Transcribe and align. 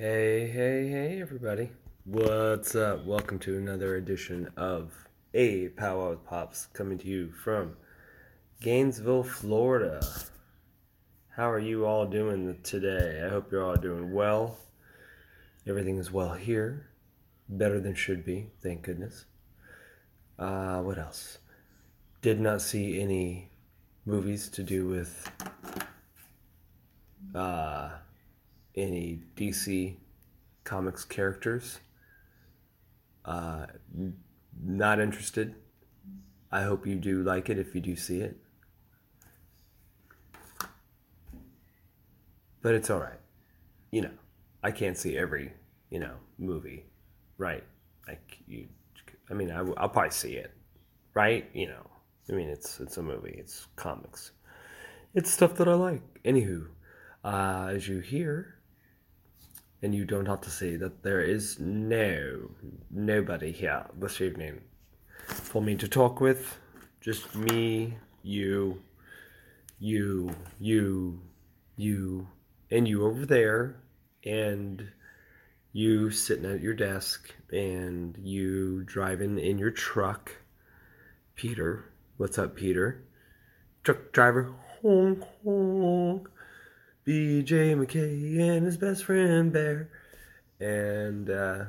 Hey, 0.00 0.46
hey, 0.46 0.86
hey, 0.86 1.20
everybody. 1.20 1.70
What's 2.04 2.76
up? 2.76 3.04
Welcome 3.04 3.40
to 3.40 3.58
another 3.58 3.96
edition 3.96 4.48
of 4.56 4.92
A 5.34 5.70
Powwow 5.70 6.10
with 6.10 6.24
Pops 6.24 6.66
coming 6.66 6.98
to 6.98 7.08
you 7.08 7.32
from 7.32 7.76
Gainesville, 8.60 9.24
Florida. 9.24 10.00
How 11.34 11.50
are 11.50 11.58
you 11.58 11.84
all 11.84 12.06
doing 12.06 12.60
today? 12.62 13.24
I 13.26 13.28
hope 13.28 13.50
you're 13.50 13.64
all 13.64 13.74
doing 13.74 14.12
well. 14.12 14.58
Everything 15.66 15.98
is 15.98 16.12
well 16.12 16.34
here. 16.34 16.90
Better 17.48 17.80
than 17.80 17.96
should 17.96 18.24
be, 18.24 18.50
thank 18.62 18.82
goodness. 18.82 19.24
Uh, 20.38 20.80
what 20.80 20.98
else? 20.98 21.38
Did 22.22 22.38
not 22.38 22.62
see 22.62 23.00
any 23.00 23.50
movies 24.06 24.48
to 24.50 24.62
do 24.62 24.86
with 24.86 25.28
uh, 27.34 27.88
any 28.78 29.20
DC 29.36 29.96
Comics 30.64 31.04
characters. 31.04 31.80
Uh, 33.24 33.66
not 34.62 35.00
interested. 35.00 35.54
I 36.50 36.62
hope 36.62 36.86
you 36.86 36.94
do 36.94 37.22
like 37.22 37.50
it 37.50 37.58
if 37.58 37.74
you 37.74 37.80
do 37.80 37.96
see 37.96 38.20
it. 38.20 38.36
But 42.62 42.74
it's 42.74 42.90
all 42.90 43.00
right. 43.00 43.20
You 43.90 44.02
know, 44.02 44.10
I 44.62 44.70
can't 44.70 44.96
see 44.96 45.16
every, 45.16 45.52
you 45.90 46.00
know, 46.00 46.14
movie, 46.38 46.84
right? 47.36 47.64
Like 48.06 48.38
you, 48.46 48.66
I 49.30 49.34
mean, 49.34 49.50
I, 49.50 49.62
will 49.62 49.74
probably 49.74 50.10
see 50.10 50.34
it, 50.34 50.52
right? 51.14 51.48
You 51.52 51.68
know, 51.68 51.86
I 52.30 52.32
mean, 52.32 52.48
it's 52.48 52.80
it's 52.80 52.96
a 52.96 53.02
movie. 53.02 53.36
It's 53.38 53.66
comics. 53.76 54.32
It's 55.14 55.30
stuff 55.30 55.54
that 55.56 55.68
I 55.68 55.74
like. 55.74 56.02
Anywho, 56.24 56.66
uh, 57.24 57.70
as 57.70 57.88
you 57.88 58.00
hear, 58.00 58.57
and 59.82 59.94
you 59.94 60.04
don't 60.04 60.26
have 60.26 60.40
to 60.42 60.50
say 60.50 60.76
that 60.76 61.02
there 61.02 61.20
is 61.20 61.58
no 61.60 62.50
nobody 62.90 63.52
here 63.52 63.86
this 63.98 64.20
evening 64.20 64.60
for 65.26 65.62
me 65.62 65.76
to 65.76 65.88
talk 65.88 66.20
with. 66.20 66.58
Just 67.00 67.34
me, 67.34 67.96
you, 68.22 68.82
you, 69.78 70.34
you, 70.58 71.20
you, 71.76 72.26
and 72.70 72.88
you 72.88 73.06
over 73.06 73.24
there, 73.24 73.76
and 74.24 74.90
you 75.72 76.10
sitting 76.10 76.50
at 76.50 76.60
your 76.60 76.74
desk, 76.74 77.32
and 77.52 78.18
you 78.20 78.82
driving 78.84 79.38
in 79.38 79.58
your 79.58 79.70
truck. 79.70 80.32
Peter, 81.36 81.92
what's 82.16 82.38
up, 82.38 82.56
Peter? 82.56 83.04
Truck 83.84 84.12
driver, 84.12 84.52
honk 84.82 85.22
honk. 85.44 86.28
BJ 87.08 87.74
McKay 87.74 88.38
and 88.38 88.66
his 88.66 88.76
best 88.76 89.06
friend 89.06 89.50
Bear. 89.50 89.88
And 90.60 91.30
uh, 91.30 91.64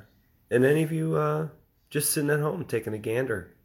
and 0.51 0.65
any 0.65 0.83
of 0.83 0.91
you 0.91 1.15
uh, 1.15 1.47
just 1.89 2.11
sitting 2.11 2.29
at 2.29 2.41
home 2.41 2.65
taking 2.65 2.93
a 2.93 2.97
gander. 2.97 3.55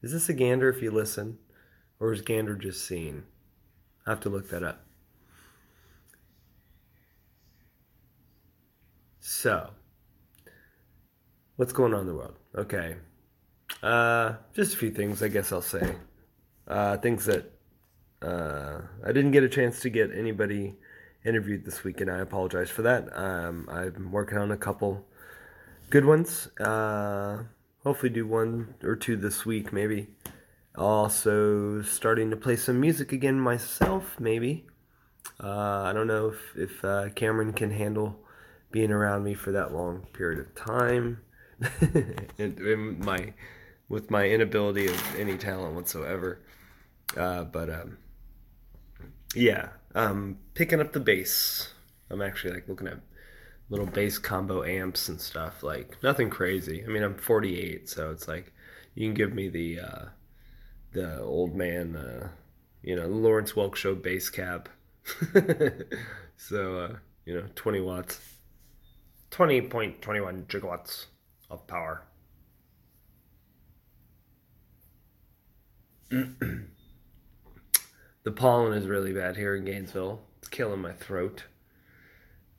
Is 0.00 0.12
this 0.12 0.28
a 0.28 0.32
gander 0.32 0.68
if 0.68 0.80
you 0.80 0.92
listen? 0.92 1.38
Or 1.98 2.12
is 2.12 2.20
gander 2.20 2.54
just 2.54 2.86
seen? 2.86 3.24
I 4.06 4.10
have 4.10 4.20
to 4.20 4.28
look 4.28 4.48
that 4.50 4.62
up. 4.62 4.84
So, 9.18 9.70
what's 11.56 11.72
going 11.72 11.94
on 11.94 12.02
in 12.02 12.06
the 12.06 12.14
world? 12.14 12.36
Okay. 12.54 12.94
Uh, 13.82 14.34
just 14.54 14.74
a 14.74 14.76
few 14.76 14.92
things, 14.92 15.20
I 15.20 15.28
guess 15.28 15.50
I'll 15.50 15.62
say. 15.62 15.96
Uh, 16.68 16.96
things 16.98 17.24
that 17.24 17.50
uh, 18.22 18.82
I 19.04 19.08
didn't 19.08 19.32
get 19.32 19.42
a 19.42 19.48
chance 19.48 19.80
to 19.80 19.90
get 19.90 20.16
anybody 20.16 20.76
interviewed 21.28 21.64
this 21.64 21.84
week, 21.84 22.00
and 22.00 22.10
I 22.10 22.18
apologize 22.18 22.70
for 22.70 22.82
that. 22.82 23.08
Um, 23.16 23.68
I'm 23.70 24.10
working 24.10 24.38
on 24.38 24.50
a 24.50 24.56
couple 24.56 25.04
good 25.90 26.04
ones. 26.04 26.48
Uh, 26.58 27.44
hopefully, 27.84 28.10
do 28.10 28.26
one 28.26 28.74
or 28.82 28.96
two 28.96 29.16
this 29.16 29.44
week, 29.44 29.72
maybe. 29.72 30.08
Also, 30.76 31.82
starting 31.82 32.30
to 32.30 32.36
play 32.36 32.56
some 32.56 32.80
music 32.80 33.12
again 33.12 33.38
myself, 33.38 34.16
maybe. 34.18 34.66
Uh, 35.42 35.82
I 35.82 35.92
don't 35.92 36.06
know 36.06 36.28
if 36.28 36.56
if 36.56 36.84
uh, 36.84 37.10
Cameron 37.10 37.52
can 37.52 37.70
handle 37.70 38.18
being 38.70 38.90
around 38.90 39.24
me 39.24 39.34
for 39.34 39.52
that 39.52 39.72
long 39.72 40.06
period 40.12 40.40
of 40.40 40.54
time, 40.54 41.20
and, 42.38 42.98
my 43.04 43.34
with 43.88 44.10
my 44.10 44.28
inability 44.28 44.86
of 44.86 45.16
any 45.16 45.36
talent 45.36 45.74
whatsoever. 45.74 46.40
Uh, 47.16 47.44
but 47.44 47.70
um, 47.70 47.98
yeah, 49.38 49.68
um, 49.94 50.38
picking 50.54 50.80
up 50.80 50.92
the 50.92 51.00
bass. 51.00 51.72
I'm 52.10 52.20
actually 52.20 52.54
like 52.54 52.68
looking 52.68 52.88
at 52.88 52.98
little 53.70 53.86
bass 53.86 54.18
combo 54.18 54.64
amps 54.64 55.08
and 55.08 55.20
stuff. 55.20 55.62
Like 55.62 56.02
nothing 56.02 56.28
crazy. 56.28 56.84
I 56.84 56.88
mean, 56.88 57.04
I'm 57.04 57.14
48, 57.14 57.88
so 57.88 58.10
it's 58.10 58.26
like 58.26 58.52
you 58.94 59.06
can 59.06 59.14
give 59.14 59.32
me 59.32 59.48
the 59.48 59.80
uh, 59.80 60.04
the 60.92 61.20
old 61.20 61.54
man, 61.54 61.94
uh, 61.96 62.28
you 62.82 62.96
know, 62.96 63.06
Lawrence 63.06 63.52
Welk 63.52 63.76
show 63.76 63.94
bass 63.94 64.28
cab. 64.28 64.68
so 66.36 66.78
uh, 66.78 66.96
you 67.24 67.34
know, 67.34 67.44
20 67.54 67.80
watts, 67.80 68.20
20.21 69.30 70.46
gigawatts 70.46 71.06
of 71.48 71.64
power. 71.68 72.02
the 78.24 78.32
pollen 78.32 78.72
is 78.72 78.86
really 78.86 79.12
bad 79.12 79.36
here 79.36 79.56
in 79.56 79.64
Gainesville. 79.64 80.20
It's 80.38 80.48
killing 80.48 80.80
my 80.80 80.92
throat. 80.92 81.44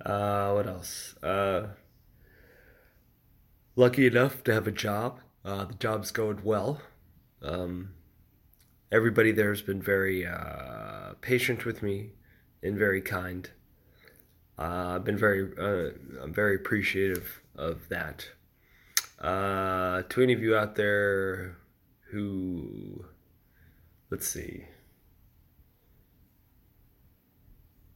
Uh, 0.06 0.54
what 0.54 0.68
else? 0.68 1.16
Uh, 1.22 1.68
lucky 3.76 4.08
enough 4.08 4.44
to 4.44 4.54
have 4.54 4.68
a 4.68 4.72
job. 4.72 5.20
Uh, 5.44 5.66
the 5.66 5.74
job's 5.76 6.12
going 6.12 6.42
well. 6.44 6.82
Um, 7.42 7.92
everybody 8.92 9.32
there 9.32 9.50
has 9.50 9.62
been 9.62 9.82
very 9.82 10.26
uh, 10.26 11.14
patient 11.22 11.66
with 11.66 11.82
me 11.84 12.12
and 12.62 12.78
very 12.78 13.02
kind. 13.02 13.50
Uh, 14.58 14.96
I've 14.96 15.06
been 15.06 15.18
very, 15.18 15.50
uh, 15.58 15.92
I'm 16.22 16.34
very 16.34 16.56
appreciative 16.56 17.42
of 17.56 17.88
that. 17.90 18.30
Uh, 19.20 20.04
to 20.10 20.22
any 20.22 20.34
of 20.34 20.42
you 20.42 20.56
out 20.56 20.76
there 20.76 21.58
who, 22.12 23.06
let's 24.10 24.28
see, 24.28 24.66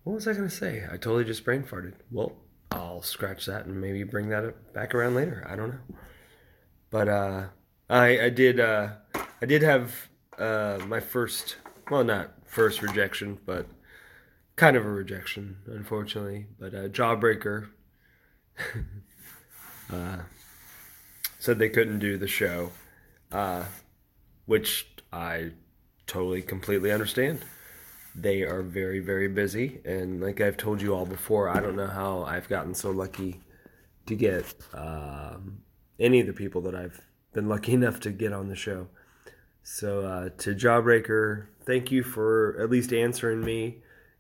what 0.03 0.13
was 0.13 0.27
I 0.27 0.33
going 0.33 0.47
to 0.47 0.55
say? 0.55 0.83
I 0.85 0.97
totally 0.97 1.25
just 1.25 1.45
brain 1.45 1.63
farted. 1.63 1.93
Well, 2.11 2.33
I'll 2.71 3.01
scratch 3.01 3.45
that 3.45 3.65
and 3.65 3.79
maybe 3.79 4.03
bring 4.03 4.29
that 4.29 4.73
back 4.73 4.95
around 4.95 5.15
later. 5.15 5.45
I 5.49 5.55
don't 5.55 5.69
know. 5.69 5.95
But 6.89 7.07
uh, 7.07 7.43
I 7.89 8.25
I 8.25 8.29
did 8.29 8.59
uh, 8.59 8.89
I 9.41 9.45
did 9.45 9.61
have 9.61 10.09
uh, 10.37 10.79
my 10.87 10.99
first 10.99 11.57
well 11.89 12.03
not 12.03 12.33
first 12.45 12.81
rejection 12.81 13.39
but 13.45 13.65
kind 14.55 14.77
of 14.77 14.85
a 14.85 14.89
rejection 14.89 15.57
unfortunately 15.65 16.45
but 16.59 16.73
uh, 16.75 16.87
Jawbreaker 16.87 17.69
uh, 19.91 20.17
said 21.39 21.59
they 21.59 21.69
couldn't 21.69 21.99
do 21.99 22.17
the 22.17 22.27
show, 22.27 22.71
uh, 23.31 23.65
which 24.45 24.87
I 25.11 25.51
totally 26.07 26.41
completely 26.41 26.91
understand. 26.91 27.43
They 28.15 28.43
are 28.43 28.61
very 28.61 28.99
very 28.99 29.27
busy 29.27 29.81
and 29.85 30.21
like 30.21 30.41
I've 30.41 30.57
told 30.57 30.81
you 30.81 30.93
all 30.93 31.05
before, 31.05 31.49
I 31.49 31.59
don't 31.59 31.75
know 31.75 31.87
how 31.87 32.23
I've 32.23 32.47
gotten 32.47 32.73
so 32.73 32.91
lucky 32.91 33.41
to 34.05 34.15
get 34.15 34.53
um, 34.73 35.59
any 35.99 36.19
of 36.19 36.27
the 36.27 36.33
people 36.33 36.61
that 36.61 36.75
I've 36.75 37.01
been 37.33 37.49
lucky 37.49 37.73
enough 37.73 37.99
to 38.01 38.11
get 38.11 38.33
on 38.33 38.47
the 38.47 38.55
show. 38.55 38.87
So 39.63 40.05
uh, 40.05 40.29
to 40.39 40.53
Jawbreaker, 40.53 41.45
thank 41.65 41.91
you 41.91 42.03
for 42.03 42.57
at 42.59 42.69
least 42.69 42.91
answering 42.91 43.41
me, 43.41 43.77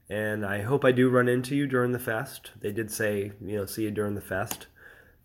and 0.09 0.45
I 0.45 0.61
hope 0.61 0.85
I 0.85 0.91
do 0.91 1.09
run 1.09 1.27
into 1.27 1.55
you 1.55 1.67
during 1.67 1.91
the 1.91 1.99
fest. 1.99 2.51
They 2.61 2.71
did 2.71 2.89
say, 2.89 3.33
you 3.41 3.57
know, 3.57 3.65
see 3.65 3.83
you 3.83 3.91
during 3.91 4.15
the 4.15 4.21
fest. 4.21 4.67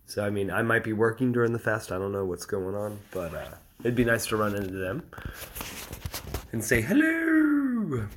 So 0.07 0.25
I 0.25 0.31
mean, 0.31 0.51
I 0.51 0.63
might 0.63 0.85
be 0.85 0.93
working 0.93 1.33
during 1.33 1.53
the 1.53 1.59
fest. 1.59 1.93
I 1.93 1.99
don't 1.99 2.13
know 2.13 2.25
what's 2.25 2.47
going 2.47 2.75
on, 2.75 2.99
but 3.13 3.33
uh, 3.35 3.55
it'd 3.81 3.95
be 3.95 4.05
nice 4.05 4.27
to 4.27 4.37
run 4.37 4.57
into 4.57 4.75
them 4.75 5.09
and 6.53 6.65
say 6.65 6.81
hello. 6.81 8.09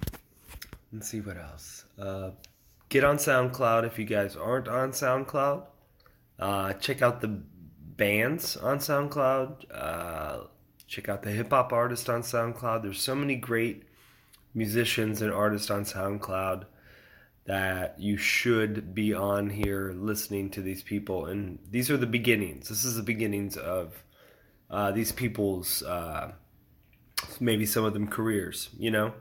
And 0.92 1.04
see 1.04 1.22
what 1.22 1.38
else. 1.38 1.86
Uh, 1.98 2.32
get 2.90 3.04
on 3.04 3.18
SoundCloud 3.18 3.86
if 3.86 3.98
you 3.98 4.06
guys 4.06 4.36
aren't 4.36 4.68
on 4.68 4.92
SoundCloud. 4.92 5.66
Uh, 6.38 6.74
check 6.74 7.02
out 7.02 7.22
the 7.22 7.42
bands 7.98 8.58
on 8.58 8.80
SoundCloud. 8.80 9.66
Uh, 9.74 10.40
check 10.88 11.08
out 11.08 11.24
the 11.24 11.32
hip 11.32 11.52
hop 11.52 11.72
artist 11.72 12.10
on 12.10 12.22
SoundCloud. 12.24 12.82
There's 12.82 13.02
so 13.02 13.16
many 13.16 13.36
great 13.36 13.84
musicians 14.54 15.22
and 15.22 15.32
artists 15.32 15.70
on 15.72 15.86
SoundCloud 15.86 16.66
that 17.46 18.00
you 18.00 18.18
should 18.18 18.94
be 18.94 19.14
on 19.14 19.50
here 19.50 19.94
listening 19.96 20.50
to 20.52 20.62
these 20.62 20.84
people. 20.84 21.26
And 21.26 21.60
these 21.70 21.90
are 21.90 21.98
the 21.98 22.06
beginnings. 22.06 22.70
This 22.70 22.84
is 22.84 22.96
the 22.96 23.04
beginnings 23.04 23.56
of 23.56 24.04
uh, 24.70 24.92
these 24.92 25.12
people's, 25.12 25.84
uh, 25.84 26.34
maybe 27.40 27.66
some 27.66 27.86
of 27.86 27.94
them 27.94 28.08
careers, 28.08 28.70
you 28.78 28.92
know, 28.92 29.14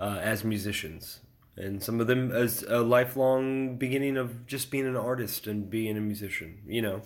uh, 0.00 0.18
as 0.20 0.44
musicians. 0.44 1.20
and 1.56 1.82
some 1.82 2.00
of 2.00 2.06
them 2.06 2.32
as 2.32 2.62
a 2.62 2.80
lifelong 2.80 3.76
beginning 3.76 4.16
of 4.16 4.46
just 4.46 4.70
being 4.70 4.86
an 4.86 4.96
artist 4.96 5.46
and 5.46 5.68
being 5.68 5.96
a 5.96 6.00
musician, 6.00 6.62
you 6.66 6.80
know, 6.80 7.02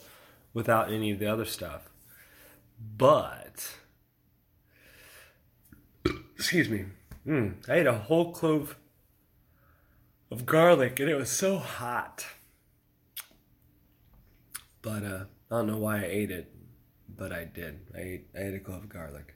without 0.52 0.92
any 0.92 1.10
of 1.10 1.18
the 1.18 1.26
other 1.26 1.44
stuff. 1.44 1.90
But, 2.96 3.74
excuse 6.36 6.68
me, 6.68 6.84
mm, 7.26 7.54
I 7.68 7.78
ate 7.78 7.86
a 7.86 7.94
whole 7.94 8.32
clove 8.32 8.76
of 10.30 10.46
garlic 10.46 11.00
and 11.00 11.08
it 11.08 11.16
was 11.16 11.30
so 11.30 11.58
hot. 11.58 12.26
But 14.82 15.02
uh, 15.02 15.24
I 15.50 15.56
don't 15.56 15.66
know 15.66 15.78
why 15.78 16.02
I 16.02 16.04
ate 16.04 16.30
it, 16.30 16.52
but 17.08 17.32
I 17.32 17.44
did. 17.44 17.80
I 17.96 18.00
ate, 18.00 18.26
I 18.36 18.40
ate 18.42 18.54
a 18.54 18.60
clove 18.60 18.84
of 18.84 18.88
garlic. 18.88 19.34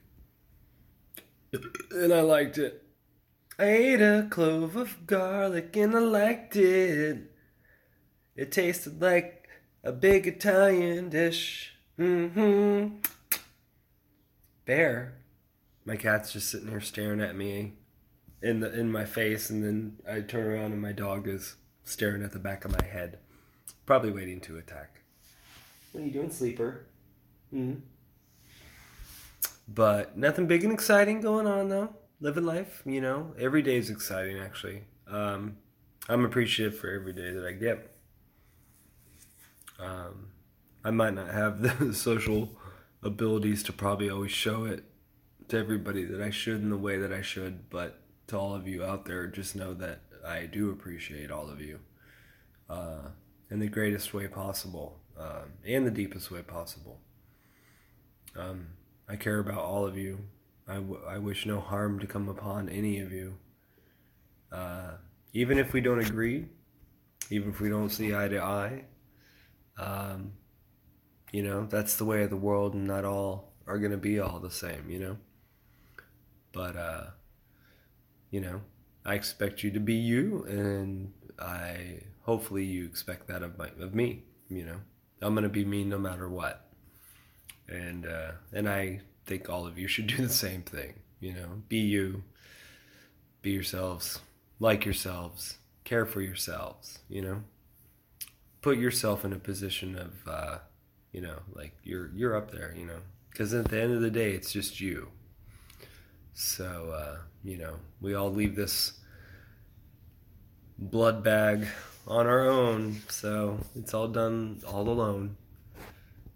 And 1.90 2.12
I 2.12 2.20
liked 2.20 2.58
it. 2.58 2.87
I 3.58 3.64
ate 3.66 4.00
a 4.00 4.28
clove 4.30 4.76
of 4.76 5.04
garlic 5.06 5.76
and 5.76 5.96
I 5.96 5.98
liked 5.98 6.54
it. 6.54 7.32
It 8.36 8.52
tasted 8.52 9.02
like 9.02 9.48
a 9.82 9.90
big 9.90 10.28
Italian 10.28 11.08
dish. 11.08 11.74
Mm-hmm. 11.98 12.98
Bear. 14.64 15.14
My 15.84 15.96
cat's 15.96 16.32
just 16.32 16.50
sitting 16.50 16.68
here 16.68 16.80
staring 16.80 17.20
at 17.20 17.34
me 17.34 17.72
in 18.40 18.60
the 18.60 18.72
in 18.72 18.92
my 18.92 19.04
face, 19.04 19.50
and 19.50 19.64
then 19.64 19.96
I 20.08 20.20
turn 20.20 20.46
around 20.46 20.72
and 20.72 20.82
my 20.82 20.92
dog 20.92 21.26
is 21.26 21.56
staring 21.82 22.22
at 22.22 22.32
the 22.32 22.38
back 22.38 22.64
of 22.64 22.70
my 22.70 22.86
head, 22.86 23.18
probably 23.86 24.12
waiting 24.12 24.40
to 24.42 24.58
attack. 24.58 25.00
What 25.90 26.02
are 26.02 26.06
you 26.06 26.12
doing, 26.12 26.30
sleeper? 26.30 26.86
hmm 27.50 27.76
But 29.66 30.16
nothing 30.16 30.46
big 30.46 30.62
and 30.62 30.72
exciting 30.72 31.20
going 31.20 31.46
on 31.48 31.68
though. 31.70 31.94
Living 32.20 32.44
life, 32.44 32.82
you 32.84 33.00
know. 33.00 33.34
Every 33.38 33.62
day 33.62 33.76
is 33.76 33.90
exciting, 33.90 34.38
actually. 34.38 34.82
Um, 35.06 35.58
I'm 36.08 36.24
appreciative 36.24 36.78
for 36.78 36.90
every 36.90 37.12
day 37.12 37.30
that 37.30 37.46
I 37.46 37.52
get. 37.52 37.94
Um, 39.78 40.30
I 40.84 40.90
might 40.90 41.14
not 41.14 41.28
have 41.28 41.62
the 41.78 41.94
social 41.94 42.56
abilities 43.02 43.62
to 43.64 43.72
probably 43.72 44.10
always 44.10 44.32
show 44.32 44.64
it 44.64 44.84
to 45.48 45.58
everybody 45.58 46.04
that 46.04 46.20
I 46.20 46.30
should 46.30 46.60
in 46.60 46.70
the 46.70 46.76
way 46.76 46.98
that 46.98 47.12
I 47.12 47.22
should, 47.22 47.70
but 47.70 48.00
to 48.26 48.36
all 48.36 48.54
of 48.54 48.66
you 48.66 48.84
out 48.84 49.04
there, 49.04 49.26
just 49.26 49.54
know 49.54 49.72
that 49.74 50.00
I 50.26 50.46
do 50.46 50.70
appreciate 50.70 51.30
all 51.30 51.48
of 51.48 51.60
you 51.60 51.78
uh, 52.68 53.10
in 53.50 53.60
the 53.60 53.68
greatest 53.68 54.12
way 54.12 54.26
possible 54.26 54.98
um, 55.18 55.52
and 55.64 55.86
the 55.86 55.90
deepest 55.90 56.30
way 56.30 56.42
possible. 56.42 57.00
Um, 58.36 58.68
I 59.08 59.16
care 59.16 59.38
about 59.38 59.58
all 59.58 59.86
of 59.86 59.96
you. 59.96 60.18
I, 60.68 60.74
w- 60.74 61.00
I 61.08 61.18
wish 61.18 61.46
no 61.46 61.60
harm 61.60 61.98
to 62.00 62.06
come 62.06 62.28
upon 62.28 62.68
any 62.68 63.00
of 63.00 63.12
you. 63.12 63.38
Uh, 64.52 64.92
even 65.32 65.58
if 65.58 65.72
we 65.72 65.80
don't 65.80 66.00
agree, 66.00 66.46
even 67.30 67.50
if 67.50 67.60
we 67.60 67.68
don't 67.68 67.90
see 67.90 68.14
eye 68.14 68.28
to 68.28 68.42
eye, 68.42 68.84
um, 69.78 70.32
you 71.32 71.42
know, 71.42 71.66
that's 71.66 71.96
the 71.96 72.04
way 72.04 72.22
of 72.22 72.30
the 72.30 72.36
world, 72.36 72.74
and 72.74 72.86
not 72.86 73.04
all 73.04 73.52
are 73.66 73.78
going 73.78 73.92
to 73.92 73.98
be 73.98 74.18
all 74.18 74.38
the 74.40 74.50
same, 74.50 74.88
you 74.90 74.98
know? 74.98 75.16
But, 76.52 76.76
uh, 76.76 77.04
you 78.30 78.40
know, 78.40 78.60
I 79.04 79.14
expect 79.14 79.62
you 79.62 79.70
to 79.72 79.80
be 79.80 79.94
you, 79.94 80.44
and 80.48 81.12
I 81.38 82.00
hopefully 82.22 82.64
you 82.64 82.84
expect 82.84 83.26
that 83.28 83.42
of 83.42 83.56
my 83.58 83.70
of 83.80 83.94
me. 83.94 84.24
You 84.48 84.64
know, 84.66 84.76
I'm 85.22 85.34
gonna 85.34 85.48
be 85.48 85.64
me 85.64 85.84
no 85.84 85.98
matter 85.98 86.28
what, 86.28 86.66
and 87.68 88.06
uh, 88.06 88.32
and 88.52 88.68
I 88.68 89.00
think 89.28 89.48
all 89.48 89.66
of 89.66 89.78
you 89.78 89.86
should 89.86 90.06
do 90.08 90.16
the 90.26 90.32
same 90.32 90.62
thing. 90.62 90.94
You 91.20 91.34
know, 91.34 91.62
be 91.68 91.78
you, 91.78 92.24
be 93.42 93.50
yourselves, 93.50 94.20
like 94.58 94.84
yourselves, 94.84 95.58
care 95.84 96.06
for 96.06 96.20
yourselves. 96.20 96.98
You 97.08 97.22
know, 97.22 97.42
put 98.62 98.78
yourself 98.78 99.24
in 99.24 99.32
a 99.32 99.38
position 99.38 99.96
of, 99.98 100.12
uh, 100.26 100.58
you 101.12 101.20
know, 101.20 101.40
like 101.52 101.74
you're 101.82 102.10
you're 102.14 102.36
up 102.36 102.50
there. 102.50 102.74
You 102.76 102.86
know, 102.86 103.00
because 103.30 103.52
at 103.54 103.68
the 103.68 103.80
end 103.80 103.92
of 103.92 104.00
the 104.00 104.10
day, 104.10 104.32
it's 104.32 104.52
just 104.52 104.80
you. 104.80 105.08
So, 106.34 106.94
uh, 106.94 107.18
you 107.42 107.58
know, 107.58 107.74
we 108.00 108.14
all 108.14 108.32
leave 108.32 108.54
this 108.54 108.92
blood 110.78 111.24
bag 111.24 111.66
on 112.06 112.26
our 112.26 112.48
own. 112.48 113.00
So 113.08 113.58
it's 113.74 113.92
all 113.92 114.08
done 114.08 114.62
all 114.66 114.88
alone. 114.88 115.36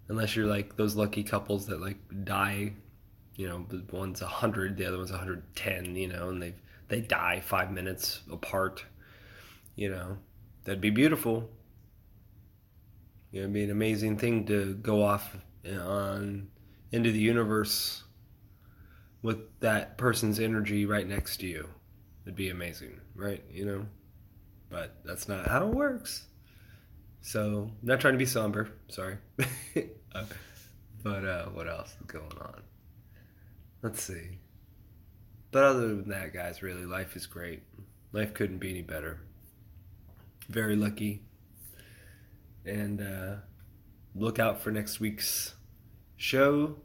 Unless 0.09 0.37
you're 0.37 0.47
like 0.47 0.77
those 0.77 0.97
lucky 0.97 1.23
couples 1.23 1.67
that 1.67 1.81
like 1.81 1.99
die, 2.25 2.73
you 3.37 3.49
know, 3.49 3.67
one's 3.91 4.21
100, 4.21 4.77
the 4.77 4.87
other 4.87 4.99
one's 4.99 5.11
110, 5.11 5.97
you 5.97 6.09
know, 6.09 6.29
and 6.29 6.43
they 6.43 6.55
they 6.89 7.01
die 7.01 7.41
five 7.41 7.71
minutes 7.71 8.21
apart, 8.31 8.85
you 9.77 9.89
know, 9.89 10.19
that'd 10.65 10.81
be 10.81 10.91
beautiful. 10.91 11.49
It'd 13.33 13.53
be 13.53 13.65
an 13.65 13.71
amazing 13.71 14.19
thing 14.19 14.45
to 14.47 14.75
go 14.75 15.03
off 15.03 15.37
on 15.67 16.49
into 16.91 17.11
the 17.11 17.19
universe 17.19 18.05
with 19.23 19.39
that 19.61 19.97
person's 19.97 20.39
energy 20.39 20.85
right 20.85 21.09
next 21.09 21.39
to 21.39 21.47
you. 21.47 21.69
It'd 22.25 22.37
be 22.37 22.51
amazing, 22.51 23.01
right? 23.15 23.43
You 23.51 23.65
know? 23.65 23.87
But 24.69 24.97
that's 25.05 25.29
not 25.29 25.47
how 25.47 25.69
it 25.69 25.75
works. 25.75 26.27
So, 27.23 27.71
not 27.83 28.01
trying 28.01 28.15
to 28.15 28.19
be 28.19 28.27
somber, 28.27 28.69
sorry. 28.89 29.17
uh, 30.15 30.25
but 31.03 31.25
uh, 31.25 31.47
what 31.47 31.69
else 31.69 31.95
is 32.01 32.07
going 32.07 32.27
on? 32.41 32.63
Let's 33.81 34.03
see. 34.03 34.39
But 35.53 35.65
other 35.65 35.89
than 35.89 36.09
that, 36.09 36.33
guys, 36.33 36.63
really, 36.63 36.85
life 36.85 37.15
is 37.15 37.27
great. 37.27 37.63
Life 38.13 38.35
couldn't 38.35 38.59
be 38.59 38.71
any 38.71 38.83
better. 38.83 39.21
Very 40.49 40.77
lucky. 40.77 41.23
And 42.65 43.01
uh, 43.01 43.37
look 44.15 44.39
out 44.39 44.61
for 44.61 44.71
next 44.71 44.99
week's 44.99 45.55
show. 46.17 46.77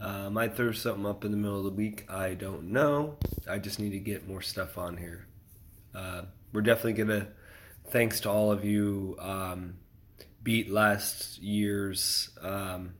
Uh, 0.00 0.30
might 0.30 0.56
throw 0.56 0.72
something 0.72 1.06
up 1.06 1.24
in 1.24 1.30
the 1.30 1.36
middle 1.36 1.58
of 1.58 1.64
the 1.64 1.70
week. 1.70 2.06
I 2.08 2.34
don't 2.34 2.72
know. 2.72 3.18
I 3.48 3.58
just 3.58 3.78
need 3.78 3.90
to 3.90 3.98
get 3.98 4.26
more 4.26 4.42
stuff 4.42 4.78
on 4.78 4.96
here. 4.96 5.26
Uh, 5.94 6.22
we're 6.52 6.62
definitely 6.62 6.94
gonna. 6.94 7.28
Thanks 7.90 8.20
to 8.20 8.30
all 8.30 8.52
of 8.52 8.64
you. 8.64 9.16
Um, 9.18 9.74
beat 10.42 10.70
last 10.70 11.38
year's 11.38 12.30
um, 12.40 12.94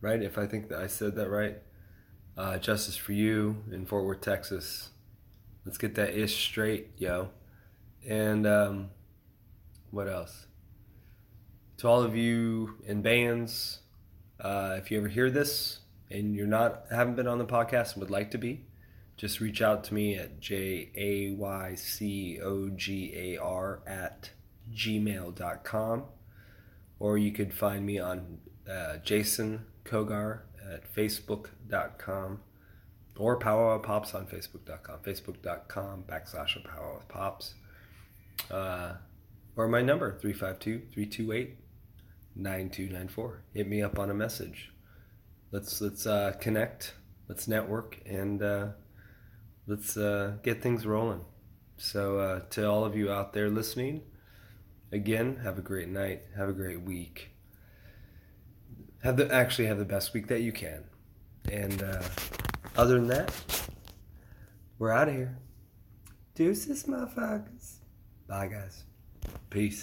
right? 0.00 0.22
If 0.22 0.38
I 0.38 0.46
think 0.46 0.68
that 0.68 0.78
I 0.78 0.86
said 0.86 1.16
that 1.16 1.30
right. 1.30 1.58
Uh, 2.36 2.58
Justice 2.58 2.96
for 2.96 3.12
You 3.12 3.62
in 3.70 3.84
Fort 3.84 4.04
Worth, 4.04 4.22
Texas. 4.22 4.90
Let's 5.64 5.78
get 5.78 5.94
that 5.96 6.18
ish 6.18 6.44
straight, 6.44 6.90
yo. 6.96 7.28
And 8.08 8.46
um, 8.46 8.90
what 9.90 10.08
else? 10.08 10.46
To 11.78 11.88
all 11.88 12.02
of 12.02 12.16
you 12.16 12.76
in 12.86 13.02
bands, 13.02 13.80
uh, 14.40 14.76
if 14.78 14.90
you 14.90 14.98
ever 14.98 15.08
hear 15.08 15.30
this 15.30 15.80
and 16.10 16.34
you're 16.34 16.46
not 16.46 16.84
haven't 16.90 17.16
been 17.16 17.26
on 17.26 17.38
the 17.38 17.44
podcast 17.44 17.92
and 17.92 18.00
would 18.00 18.10
like 18.10 18.30
to 18.32 18.38
be, 18.38 18.64
just 19.16 19.40
reach 19.40 19.60
out 19.60 19.84
to 19.84 19.94
me 19.94 20.16
at 20.16 20.40
j 20.40 20.90
a 20.96 21.30
y 21.32 21.74
c 21.74 22.40
o 22.40 22.70
g 22.70 23.12
a 23.14 23.36
r 23.36 23.80
at 23.86 24.30
gmail.com 24.72 26.04
or 26.98 27.18
you 27.18 27.30
could 27.32 27.52
find 27.52 27.84
me 27.84 27.98
on 27.98 28.38
uh, 28.70 28.96
Jason 28.98 29.66
Cogar 29.84 30.40
at 30.70 30.92
facebook.com 30.94 32.40
or 33.18 33.36
Power 33.36 33.74
of 33.74 33.82
Pops 33.82 34.14
on 34.14 34.26
facebook.com, 34.26 35.00
facebook.com 35.00 36.04
backslash 36.04 36.62
Power 36.64 36.96
of 36.96 37.08
Pops. 37.08 37.54
Uh, 38.50 38.94
or 39.56 39.68
my 39.68 39.82
number, 39.82 40.18
352 40.18 40.86
328 40.92 41.56
9294. 42.34 43.42
Hit 43.52 43.68
me 43.68 43.82
up 43.82 43.98
on 43.98 44.10
a 44.10 44.14
message. 44.14 44.72
Let's, 45.50 45.80
let's 45.80 46.06
uh, 46.06 46.32
connect 46.40 46.94
let's 47.32 47.48
network 47.48 47.98
and 48.04 48.42
uh, 48.42 48.66
let's 49.66 49.96
uh, 49.96 50.34
get 50.42 50.62
things 50.62 50.86
rolling. 50.86 51.24
So, 51.78 52.18
uh, 52.18 52.40
to 52.50 52.68
all 52.68 52.84
of 52.84 52.94
you 52.94 53.10
out 53.10 53.32
there 53.32 53.48
listening, 53.48 54.02
again, 54.92 55.40
have 55.42 55.58
a 55.58 55.62
great 55.62 55.88
night. 55.88 56.22
Have 56.36 56.50
a 56.50 56.52
great 56.52 56.82
week. 56.82 57.31
Have 59.02 59.16
the 59.16 59.32
actually 59.32 59.66
have 59.66 59.78
the 59.78 59.84
best 59.84 60.14
week 60.14 60.28
that 60.28 60.42
you 60.42 60.52
can. 60.52 60.84
And 61.50 61.82
uh, 61.82 62.02
other 62.76 62.94
than 62.94 63.08
that, 63.08 63.32
we're 64.78 64.92
out 64.92 65.08
of 65.08 65.14
here. 65.14 65.36
Deuces, 66.34 66.84
motherfuckers. 66.84 67.74
Bye, 68.28 68.46
guys. 68.46 68.84
Peace. 69.50 69.80